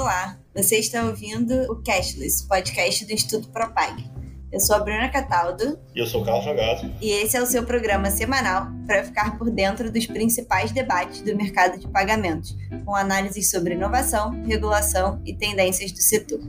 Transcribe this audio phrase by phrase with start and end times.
[0.00, 4.02] Olá, você está ouvindo o Cashless, podcast do Instituto Propag.
[4.50, 5.78] Eu sou a Bruna Cataldo.
[5.94, 6.90] E eu sou o Carlos Jogado.
[7.02, 11.36] E esse é o seu programa semanal para ficar por dentro dos principais debates do
[11.36, 12.56] mercado de pagamentos,
[12.86, 16.40] com análises sobre inovação, regulação e tendências do setor.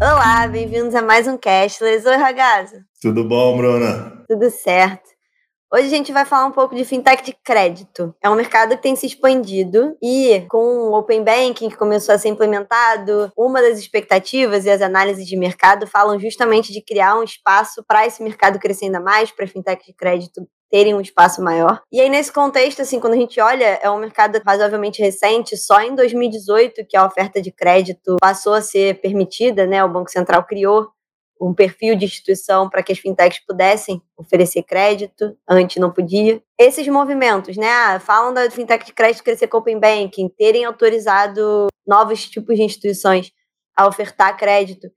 [0.00, 2.06] Olá, bem-vindos a mais um Cashless.
[2.06, 2.76] Oi, Ragazzo.
[3.02, 4.24] Tudo bom, Bruna?
[4.28, 5.13] Tudo certo.
[5.72, 8.14] Hoje a gente vai falar um pouco de fintech de crédito.
[8.22, 12.18] É um mercado que tem se expandido e com o Open Banking que começou a
[12.18, 17.24] ser implementado, uma das expectativas e as análises de mercado falam justamente de criar um
[17.24, 21.80] espaço para esse mercado crescer ainda mais, para fintech de crédito terem um espaço maior.
[21.92, 25.80] E aí, nesse contexto, assim, quando a gente olha, é um mercado razoavelmente recente, só
[25.80, 29.84] em 2018 que a oferta de crédito passou a ser permitida, né?
[29.84, 30.88] O Banco Central criou
[31.40, 36.42] um perfil de instituição para que as fintechs pudessem oferecer crédito, antes não podia.
[36.58, 41.66] Esses movimentos, né, ah, falam da fintech de crédito crescer com Open Banking, terem autorizado
[41.86, 43.32] novos tipos de instituições
[43.76, 44.88] a ofertar crédito.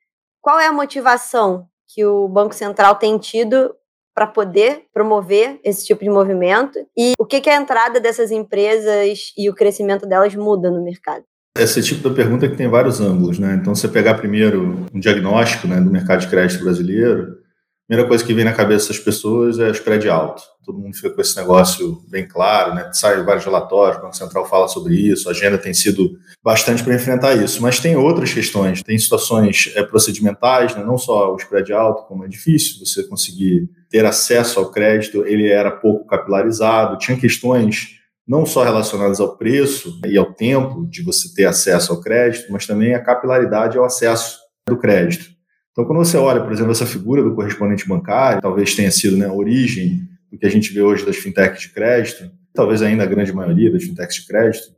[0.41, 3.75] Qual é a motivação que o Banco Central tem tido
[4.13, 9.31] para poder promover esse tipo de movimento e o que, que a entrada dessas empresas
[9.37, 11.23] e o crescimento delas muda no mercado?
[11.59, 13.57] Esse tipo de pergunta que tem vários ângulos, né?
[13.59, 18.23] Então, você pegar primeiro um diagnóstico né, do mercado de crédito brasileiro, a primeira coisa
[18.23, 20.43] que vem na cabeça das pessoas é spread alto.
[20.65, 22.89] Todo mundo fica com esse negócio bem claro, né?
[22.91, 26.93] Sai vários relatórios, o Banco Central fala sobre isso, a agenda tem sido bastante para
[26.93, 27.61] enfrentar isso.
[27.61, 30.83] Mas tem outras questões, tem situações é, procedimentais, né?
[30.83, 35.47] não só o spread alto, como é difícil você conseguir ter acesso ao crédito, ele
[35.47, 37.96] era pouco capilarizado, tinha questões
[38.27, 42.67] não só relacionadas ao preço e ao tempo de você ter acesso ao crédito, mas
[42.67, 45.29] também a capilaridade ao acesso do crédito.
[45.71, 49.27] Então, quando você olha, por exemplo, essa figura do correspondente bancário, talvez tenha sido né,
[49.27, 53.05] a origem do que a gente vê hoje das fintechs de crédito, talvez ainda a
[53.05, 54.75] grande maioria das fintechs de crédito,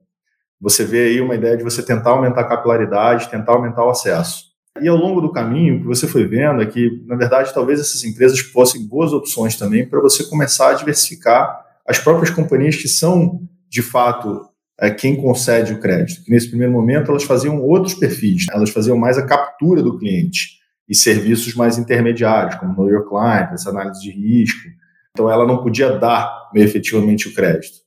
[0.61, 4.49] você vê aí uma ideia de você tentar aumentar a capilaridade, tentar aumentar o acesso.
[4.81, 7.79] E ao longo do caminho, o que você foi vendo é que, na verdade, talvez
[7.79, 12.87] essas empresas fossem boas opções também para você começar a diversificar as próprias companhias que
[12.87, 14.47] são, de fato,
[14.79, 16.23] é, quem concede o crédito.
[16.23, 18.53] Que nesse primeiro momento elas faziam outros perfis, né?
[18.53, 23.51] elas faziam mais a captura do cliente e serviços mais intermediários, como Know Your Client,
[23.51, 24.69] essa análise de risco.
[25.11, 27.79] Então ela não podia dar efetivamente o crédito.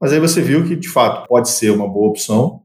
[0.00, 2.62] Mas aí você viu que, de fato, pode ser uma boa opção.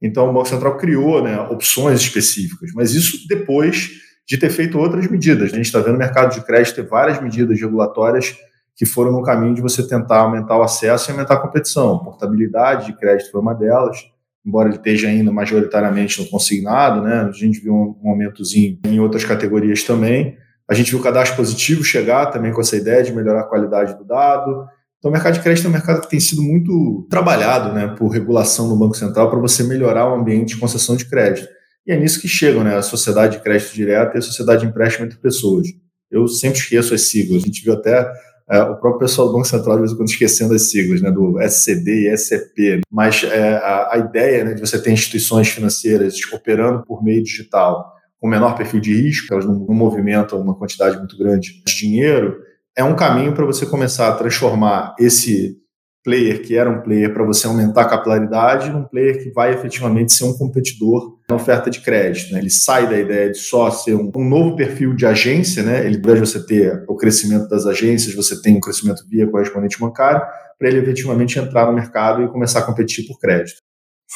[0.00, 3.92] Então o Banco Central criou né, opções específicas, mas isso depois
[4.28, 5.54] de ter feito outras medidas.
[5.54, 8.36] A gente está vendo o mercado de crédito ter várias medidas regulatórias
[8.76, 11.98] que foram no caminho de você tentar aumentar o acesso e aumentar a competição.
[11.98, 13.98] Portabilidade de crédito foi uma delas,
[14.44, 17.20] embora ele esteja ainda majoritariamente no consignado, né?
[17.20, 20.36] A gente viu um aumentozinho em outras categorias também.
[20.68, 23.96] A gente viu o cadastro positivo chegar também com essa ideia de melhorar a qualidade
[23.96, 24.66] do dado.
[24.98, 28.08] Então, o mercado de crédito é um mercado que tem sido muito trabalhado né, por
[28.08, 31.46] regulação no Banco Central para você melhorar o ambiente de concessão de crédito.
[31.86, 34.68] E é nisso que chegam né, a sociedade de crédito direto e a sociedade de
[34.68, 35.68] empréstimo entre pessoas.
[36.10, 37.42] Eu sempre esqueço as siglas.
[37.42, 38.10] A gente viu até
[38.50, 41.10] é, o próprio pessoal do Banco Central, de vez em quando, esquecendo as siglas, né,
[41.10, 42.80] do SCD e SCP.
[42.90, 47.92] Mas é, a, a, ideia né, de você ter instituições financeiras operando por meio digital
[48.20, 52.38] com menor perfil de risco, elas não, não movimentam uma quantidade muito grande de dinheiro,
[52.76, 55.58] é um caminho para você começar a transformar esse
[56.04, 60.12] player que era um player para você aumentar a capilaridade num player que vai efetivamente
[60.12, 62.32] ser um competidor na oferta de crédito.
[62.32, 62.40] Né?
[62.40, 65.86] Ele sai da ideia de só ser um, um, novo perfil de agência, né?
[65.86, 69.26] ele, ao invés de você ter o crescimento das agências, você tem um crescimento via
[69.26, 70.20] correspondente bancário,
[70.58, 73.63] para ele efetivamente entrar no mercado e começar a competir por crédito.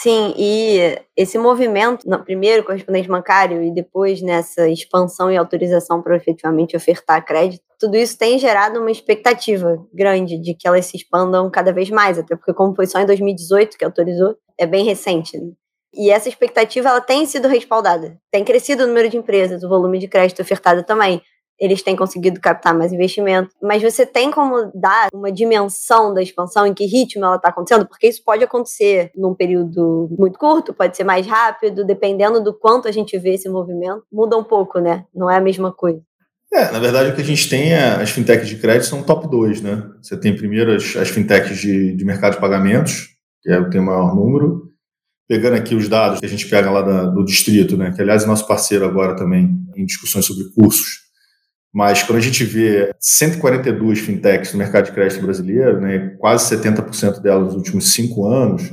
[0.00, 6.76] Sim, e esse movimento, primeiro correspondente bancário e depois nessa expansão e autorização para efetivamente
[6.76, 11.72] ofertar crédito, tudo isso tem gerado uma expectativa grande de que elas se expandam cada
[11.72, 15.36] vez mais, até porque como foi só em 2018 que autorizou, é bem recente.
[15.36, 15.50] Né?
[15.92, 18.16] E essa expectativa ela tem sido respaldada.
[18.30, 21.20] Tem crescido o número de empresas, o volume de crédito ofertado também.
[21.61, 23.51] Eles têm conseguido captar mais investimento.
[23.61, 27.87] Mas você tem como dar uma dimensão da expansão, em que ritmo ela está acontecendo?
[27.87, 32.87] Porque isso pode acontecer num período muito curto, pode ser mais rápido, dependendo do quanto
[32.87, 34.05] a gente vê esse movimento.
[34.13, 35.05] Muda um pouco, né?
[35.15, 36.01] Não é a mesma coisa.
[36.53, 39.28] É, na verdade, o que a gente tem é as fintechs de crédito são top
[39.28, 39.83] 2, né?
[40.03, 43.09] Você tem primeiro as, as fintechs de, de mercado de pagamentos,
[43.43, 44.63] que é o que tem o maior número.
[45.28, 47.93] Pegando aqui os dados que a gente pega lá da, do distrito, né?
[47.95, 51.08] Que, aliás, é nosso parceiro agora também em discussões sobre cursos.
[51.72, 57.20] Mas quando a gente vê 142 fintechs no mercado de crédito brasileiro, né, quase 70%
[57.20, 58.72] delas nos últimos cinco anos,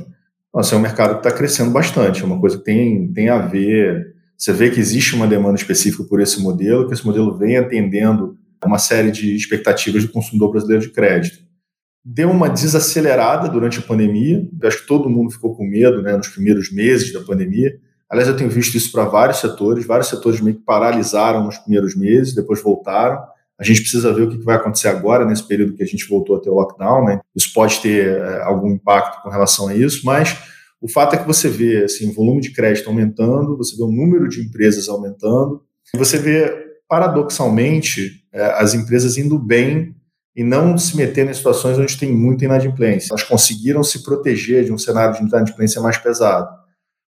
[0.54, 2.22] nossa, é um mercado que está crescendo bastante.
[2.22, 6.04] É uma coisa que tem, tem a ver você vê que existe uma demanda específica
[6.04, 10.82] por esse modelo, que esse modelo vem atendendo uma série de expectativas do consumidor brasileiro
[10.82, 11.46] de crédito.
[12.04, 14.48] deu uma desacelerada durante a pandemia.
[14.62, 17.80] Acho que todo mundo ficou com medo né, nos primeiros meses da pandemia.
[18.10, 19.86] Aliás, eu tenho visto isso para vários setores.
[19.86, 23.18] Vários setores meio que paralisaram nos primeiros meses, depois voltaram.
[23.58, 26.36] A gente precisa ver o que vai acontecer agora, nesse período que a gente voltou
[26.36, 27.04] a ter o lockdown.
[27.04, 27.20] Né?
[27.34, 30.36] Isso pode ter é, algum impacto com relação a isso, mas
[30.80, 33.90] o fato é que você vê assim, o volume de crédito aumentando, você vê o
[33.90, 35.62] número de empresas aumentando,
[35.94, 36.54] e você vê,
[36.88, 39.96] paradoxalmente, é, as empresas indo bem
[40.34, 43.12] e não se metendo em situações onde tem muita inadimplência.
[43.12, 46.65] Elas conseguiram se proteger de um cenário de inadimplência mais pesado.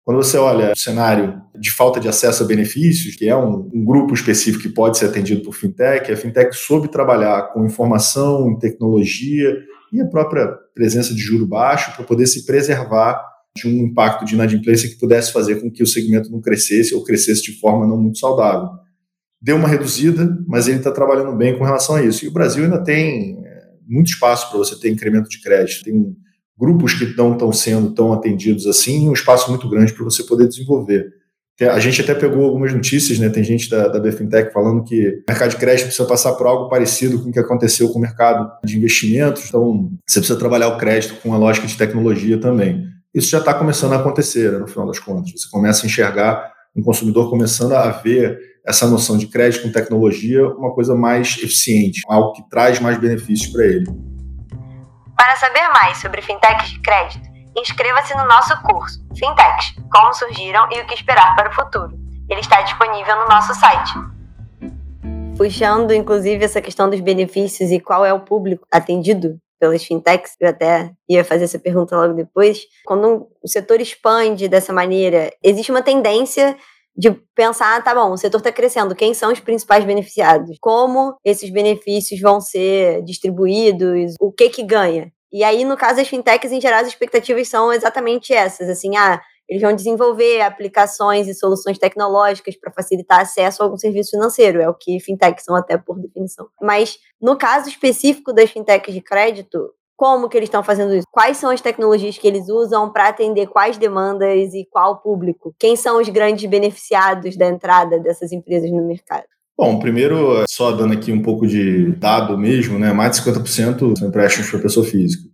[0.06, 3.84] Quando você olha o cenário de falta de acesso a benefícios, que é um, um,
[3.84, 9.52] grupo específico que pode ser atendido por fintech, a fintech soube trabalhar com informação, tecnologia
[9.92, 13.20] e a própria presença de juro baixo para poder se preservar
[13.56, 17.02] de um impacto de inadimplência que pudesse fazer com que o segmento não crescesse ou
[17.02, 18.70] crescesse de forma não muito saudável
[19.40, 22.24] deu uma reduzida, mas ele está trabalhando bem com relação a isso.
[22.24, 25.84] E o Brasil ainda tem é, muito espaço para você ter incremento de crédito.
[25.84, 26.16] Tem
[26.58, 30.48] grupos que não estão sendo tão atendidos assim, um espaço muito grande para você poder
[30.48, 31.12] desenvolver.
[31.60, 33.30] A gente até pegou algumas notícias, né?
[33.30, 36.68] Tem gente da, da BFintech falando que o mercado de crédito precisa passar por algo
[36.68, 39.46] parecido com o que aconteceu com o mercado de investimentos.
[39.48, 42.86] Então, você precisa trabalhar o crédito com a lógica de tecnologia também.
[43.14, 45.32] Isso já está começando a acontecer, né, no final das contas.
[45.32, 50.46] Você começa a enxergar um consumidor começando a ver essa noção de crédito com tecnologia
[50.46, 53.86] uma coisa mais eficiente, algo que traz mais benefícios para ele.
[55.16, 57.26] Para saber mais sobre fintechs de crédito,
[57.56, 61.98] inscreva-se no nosso curso Fintechs: Como surgiram e o que esperar para o futuro.
[62.28, 63.94] Ele está disponível no nosso site.
[65.38, 70.50] Puxando, inclusive, essa questão dos benefícios e qual é o público atendido pelas fintechs, eu
[70.50, 72.60] até ia fazer essa pergunta logo depois.
[72.84, 76.56] Quando o setor expande dessa maneira, existe uma tendência
[76.96, 80.56] de pensar, tá bom, o setor está crescendo, quem são os principais beneficiados?
[80.60, 84.14] Como esses benefícios vão ser distribuídos?
[84.18, 85.12] O que que ganha?
[85.32, 89.20] E aí, no caso das fintechs, em geral, as expectativas são exatamente essas, assim, ah,
[89.48, 94.68] eles vão desenvolver aplicações e soluções tecnológicas para facilitar acesso a algum serviço financeiro, é
[94.68, 96.48] o que fintechs são até por definição.
[96.60, 101.06] Mas no caso específico das fintechs de crédito, como que eles estão fazendo isso?
[101.10, 105.54] Quais são as tecnologias que eles usam para atender quais demandas e qual público?
[105.58, 109.24] Quem são os grandes beneficiados da entrada dessas empresas no mercado?
[109.58, 112.92] Bom, primeiro, só dando aqui um pouco de dado mesmo, né?
[112.92, 115.24] Mais de 50% são empréstimos para pessoa física.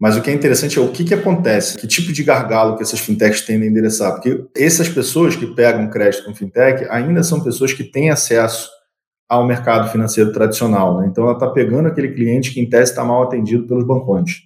[0.00, 2.82] Mas o que é interessante é o que, que acontece, que tipo de gargalo que
[2.82, 4.12] essas fintechs tendem a endereçar.
[4.12, 8.70] Porque essas pessoas que pegam crédito com fintech ainda são pessoas que têm acesso
[9.30, 10.98] ao mercado financeiro tradicional.
[10.98, 11.06] Né?
[11.06, 14.42] Então, ela está pegando aquele cliente que, em tese, está mal atendido pelos bancões.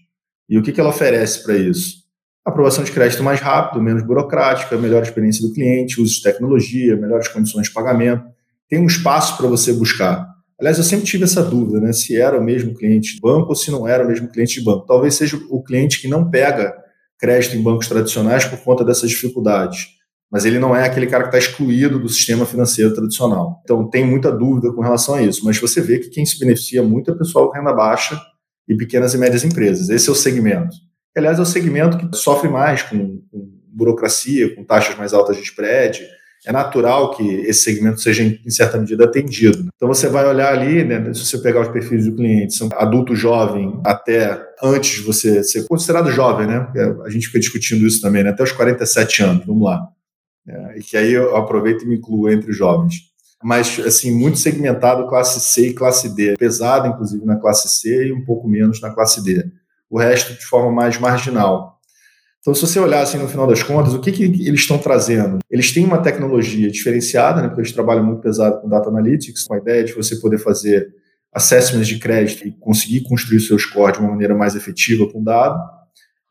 [0.47, 2.05] E o que, que ela oferece para isso?
[2.45, 7.29] Aprovação de crédito mais rápido, menos burocrática, melhor experiência do cliente, uso de tecnologia, melhores
[7.29, 8.27] condições de pagamento.
[8.69, 10.29] Tem um espaço para você buscar.
[10.61, 11.95] Aliás, eu sempre tive essa dúvida, né?
[11.95, 14.65] Se era o mesmo cliente de banco ou se não era o mesmo cliente de
[14.65, 14.85] banco.
[14.87, 16.75] Talvez seja o cliente que não pega
[17.19, 19.95] crédito em bancos tradicionais por conta dessas dificuldades
[20.35, 23.61] mas ele não é aquele cara que está excluído do sistema financeiro tradicional.
[23.63, 26.83] Então, tem muita dúvida com relação a isso, mas você vê que quem se beneficia
[26.83, 28.21] muito é o pessoal de renda baixa
[28.69, 29.89] e pequenas e médias empresas.
[29.91, 30.75] Esse é o segmento.
[31.17, 35.45] Aliás, é o segmento que sofre mais com, com burocracia, com taxas mais altas de
[35.45, 36.05] spread.
[36.45, 39.69] É natural que esse segmento seja, em certa medida, atendido.
[39.77, 43.15] Então, você vai olhar ali, né, se você pegar os perfis do cliente, são adulto
[43.15, 46.67] jovem até antes de você ser considerado jovem, né?
[47.05, 48.31] A gente fica discutindo isso também, né?
[48.31, 49.95] até os 47 anos, vamos lá.
[50.47, 53.13] É, e que aí eu aproveito e me incluo entre os jovens.
[53.43, 56.35] Mas, assim, muito segmentado classe C e classe D.
[56.37, 59.45] Pesado, inclusive, na classe C e um pouco menos na classe D.
[59.91, 61.79] O resto de forma mais marginal.
[62.41, 65.39] Então, se você olhar assim no final das contas, o que, que eles estão trazendo?
[65.51, 69.55] Eles têm uma tecnologia diferenciada, né, porque eles trabalham muito pesado com data analytics, com
[69.55, 70.89] a ideia de você poder fazer
[71.33, 75.23] assessments de crédito e conseguir construir o seu score de uma maneira mais efetiva com
[75.23, 75.59] dado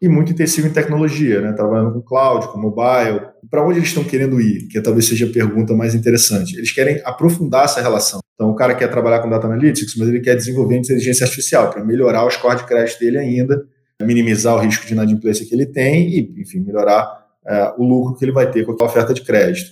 [0.03, 1.53] e muito intensivo em tecnologia, né?
[1.53, 3.22] trabalhando com cloud, com mobile.
[3.50, 4.67] Para onde eles estão querendo ir?
[4.67, 6.57] Que talvez seja a pergunta mais interessante.
[6.57, 8.19] Eles querem aprofundar essa relação.
[8.36, 11.86] Então, o cara quer trabalhar com data analytics, mas ele quer desenvolver inteligência artificial para
[11.86, 13.63] melhorar o score de crédito dele ainda,
[14.01, 17.07] minimizar o risco de inadimplência que ele tem e, enfim, melhorar
[17.48, 19.72] é, o lucro que ele vai ter com a oferta de crédito.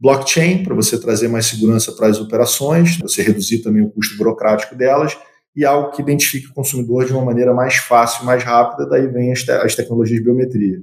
[0.00, 4.76] Blockchain, para você trazer mais segurança para as operações, você reduzir também o custo burocrático
[4.76, 5.18] delas
[5.54, 9.32] e algo que identifique o consumidor de uma maneira mais fácil, mais rápida, daí vem
[9.32, 10.80] as, te as tecnologias de biometria.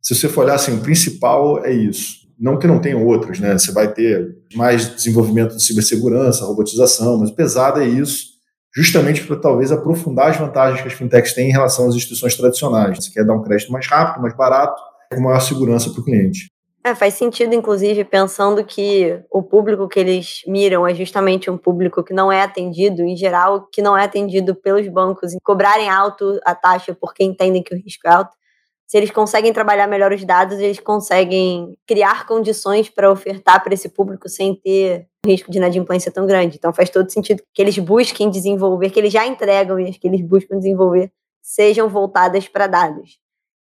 [0.00, 2.22] Se você for olhar assim, o principal é isso.
[2.38, 3.56] Não que não tenha outras, né?
[3.56, 8.32] Você vai ter mais desenvolvimento de cibersegurança, robotização, mas pesado é isso,
[8.74, 12.98] justamente para talvez aprofundar as vantagens que as fintechs têm em relação às instituições tradicionais.
[12.98, 14.80] Você quer dar um crédito mais rápido, mais barato,
[15.12, 16.51] com maior segurança para o cliente.
[16.84, 22.02] É, faz sentido, inclusive, pensando que o público que eles miram é justamente um público
[22.02, 26.40] que não é atendido, em geral, que não é atendido pelos bancos e cobrarem alto
[26.44, 28.36] a taxa porque entendem que o risco é alto.
[28.84, 33.88] Se eles conseguem trabalhar melhor os dados, eles conseguem criar condições para ofertar para esse
[33.88, 36.56] público sem ter risco de inadimplência tão grande.
[36.56, 40.08] Então faz todo sentido que eles busquem desenvolver, que eles já entregam e as que
[40.08, 43.18] eles buscam desenvolver sejam voltadas para dados.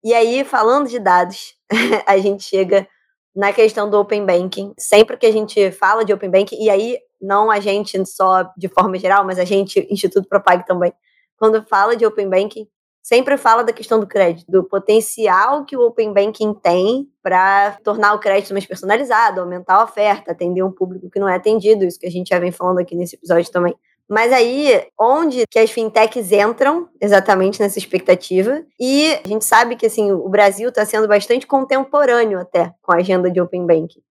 [0.02, 1.54] E aí, falando de dados,
[2.06, 2.88] a gente chega
[3.34, 4.72] na questão do Open Banking.
[4.78, 8.68] Sempre que a gente fala de Open Banking, e aí não a gente só de
[8.68, 10.92] forma geral, mas a gente, Instituto Propag também,
[11.36, 12.68] quando fala de Open Banking,
[13.02, 18.14] sempre fala da questão do crédito, do potencial que o Open Banking tem para tornar
[18.14, 21.98] o crédito mais personalizado, aumentar a oferta, atender um público que não é atendido, isso
[21.98, 23.74] que a gente já vem falando aqui nesse episódio também.
[24.08, 28.62] Mas aí, onde que as fintechs entram exatamente nessa expectativa?
[28.78, 32.96] E a gente sabe que assim, o Brasil está sendo bastante contemporâneo até com a
[32.96, 34.02] agenda de Open Banking.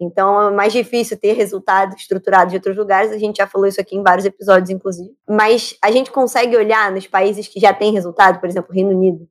[0.00, 3.12] Então é mais difícil ter resultado estruturado de outros lugares.
[3.12, 5.14] A gente já falou isso aqui em vários episódios, inclusive.
[5.28, 9.28] Mas a gente consegue olhar nos países que já têm resultado, por exemplo, Reino Unido,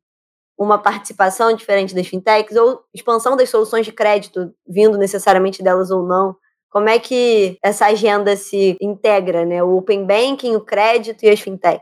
[0.58, 6.06] uma participação diferente das fintechs ou expansão das soluções de crédito, vindo necessariamente delas ou
[6.06, 6.36] não.
[6.70, 9.64] Como é que essa agenda se integra, né?
[9.64, 11.82] O Open Banking, o crédito e as fintechs?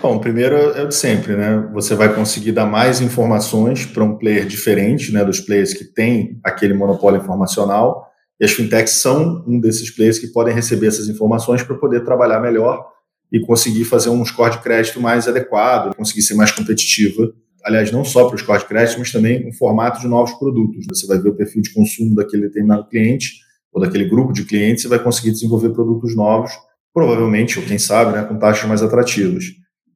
[0.00, 1.68] Bom, primeiro é o de sempre, né?
[1.72, 5.24] Você vai conseguir dar mais informações para um player diferente, né?
[5.24, 8.06] Dos players que têm aquele monopólio informacional.
[8.38, 12.38] E as fintechs são um desses players que podem receber essas informações para poder trabalhar
[12.38, 12.86] melhor
[13.32, 17.32] e conseguir fazer um score de crédito mais adequado, conseguir ser mais competitiva.
[17.64, 20.86] Aliás, não só para o score de crédito, mas também um formato de novos produtos.
[20.88, 23.45] Você vai ver o perfil de consumo daquele determinado cliente
[23.76, 26.50] ou daquele grupo de clientes e vai conseguir desenvolver produtos novos,
[26.94, 29.44] provavelmente, ou quem sabe, né, com taxas mais atrativas.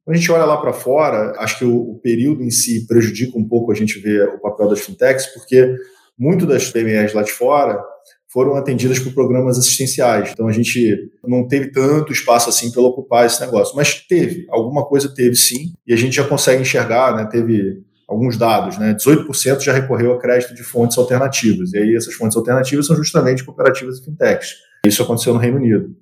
[0.05, 3.39] Quando a gente olha lá para fora, acho que o, o, período em si prejudica
[3.39, 5.75] um pouco a gente ver o papel das fintechs, porque
[6.15, 7.83] muito das PMEs lá de fora
[8.31, 10.29] foram atendidas por programas assistenciais.
[10.31, 14.85] Então a gente não teve tanto espaço assim para ocupar esse negócio, mas teve, alguma
[14.85, 17.81] coisa teve sim, e a gente já consegue enxergar, né, teve
[18.11, 18.93] alguns dados, né?
[18.93, 21.71] 18% já recorreu a crédito de fontes alternativas.
[21.73, 24.49] E aí essas fontes alternativas são justamente cooperativas e fintechs.
[24.85, 25.95] Isso aconteceu no Reino Unido.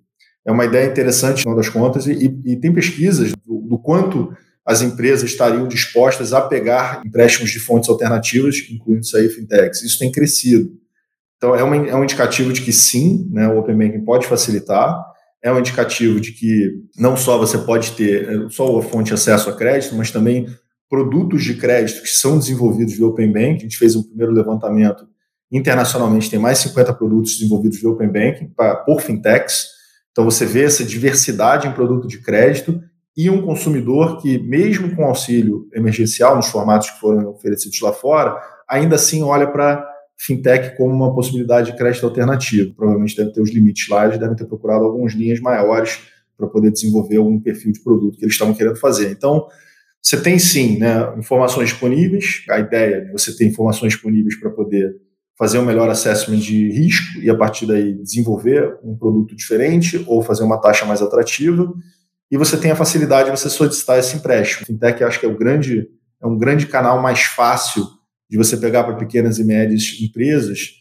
[0.43, 4.33] É uma ideia interessante, no final das contas, e, e tem pesquisas do, do, quanto
[4.65, 9.83] as empresas estariam dispostas a pegar empréstimos de fontes alternativas, incluindo isso aí fintechs.
[9.83, 10.71] Isso tem crescido.
[11.37, 14.99] Então, é, uma, é um indicativo de que sim, né, o Open Banking pode facilitar,
[15.43, 19.13] é um indicativo de que não só você pode ter eh, só a fonte de
[19.13, 20.47] acesso a crédito, mas também
[20.89, 23.57] produtos de crédito que são desenvolvidos via Open Bank.
[23.57, 25.07] A gente fez um primeiro levantamento
[25.51, 28.51] internacionalmente, tem mais 50 produtos desenvolvidos via Open Banking
[28.85, 29.67] por fintechs.
[30.11, 32.81] Então você vê essa diversidade em produto de crédito
[33.15, 38.39] e um consumidor que, mesmo com auxílio emergencial nos formatos que foram oferecidos lá fora,
[38.67, 39.85] ainda assim olha para
[40.17, 42.73] fintech como uma possibilidade de crédito alternativo.
[42.75, 45.99] Provavelmente deve ter os limites lá, eles devem ter procurado algumas linhas maiores
[46.37, 49.11] para poder desenvolver algum perfil de produto que eles estavam querendo fazer.
[49.11, 49.47] Então,
[50.01, 54.95] você tem sim né, informações disponíveis, a ideia de você ter informações disponíveis para poder
[55.37, 60.21] fazer um melhor assessment de risco e a partir daí desenvolver um produto diferente ou
[60.21, 61.71] fazer uma taxa mais atrativa.
[62.31, 64.65] E você tem a facilidade de você solicitar esse empréstimo.
[64.65, 65.87] Fintech acho que é, o grande,
[66.21, 67.85] é um grande canal mais fácil
[68.29, 70.71] de você pegar para pequenas e médias empresas,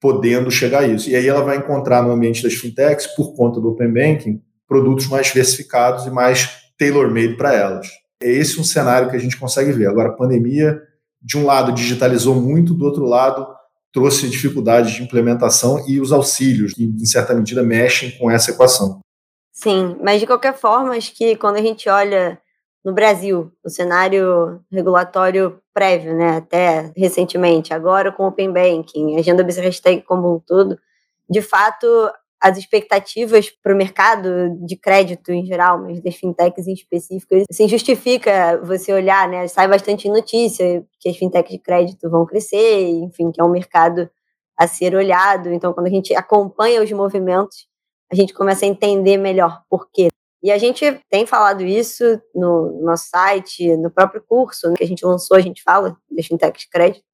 [0.00, 1.10] podendo chegar a isso.
[1.10, 5.08] E aí ela vai encontrar no ambiente das fintechs, por conta do Open Banking, produtos
[5.08, 7.88] mais diversificados e mais tailor-made para elas.
[8.22, 9.88] É esse um cenário que a gente consegue ver.
[9.88, 10.80] Agora, a pandemia,
[11.20, 13.46] de um lado, digitalizou muito, do outro lado,
[13.92, 19.00] trouxe dificuldades de implementação e os auxílios, que, em certa medida, mexem com essa equação.
[19.52, 22.38] Sim, mas de qualquer forma, acho que quando a gente olha
[22.84, 29.42] no Brasil, o cenário regulatório prévio, né, até recentemente, agora com o Open Banking, agenda
[29.42, 30.78] Business como um todo,
[31.28, 31.86] de fato,
[32.40, 37.68] as expectativas para o mercado de crédito em geral, mas das fintechs em específico, assim,
[37.68, 39.48] justifica você olhar, né?
[39.48, 44.08] Sai bastante notícia que as fintechs de crédito vão crescer, enfim, que é um mercado
[44.56, 45.52] a ser olhado.
[45.52, 47.66] Então, quando a gente acompanha os movimentos,
[48.10, 50.08] a gente começa a entender melhor por quê.
[50.42, 55.04] E a gente tem falado isso no nosso site, no próprio curso que a gente
[55.04, 57.04] lançou, a gente fala das fintechs de crédito.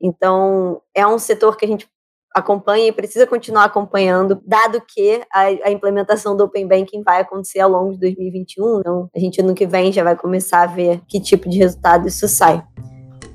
[0.00, 1.88] Então, é um setor que a gente
[2.34, 7.60] acompanha e precisa continuar acompanhando, dado que a, a, implementação do Open Banking vai acontecer
[7.60, 8.80] ao longo de 2021.
[8.80, 12.08] Então, a gente ano que vem já vai começar a ver que tipo de resultado
[12.08, 12.62] isso sai.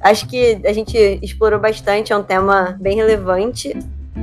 [0.02, 3.74] Acho que a gente explorou bastante, é um tema bem relevante.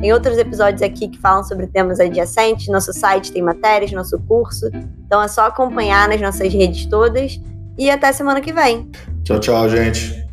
[0.01, 2.69] Tem outros episódios aqui que falam sobre temas adjacentes.
[2.69, 4.67] Nosso site tem matérias, nosso curso.
[5.07, 7.41] Então é só acompanhar nas nossas redes todas.
[7.79, 8.91] E até semana que vem.
[9.25, 10.24] Tchau, tchau, gente.